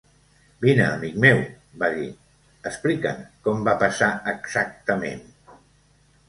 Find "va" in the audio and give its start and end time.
1.83-1.89, 3.69-3.77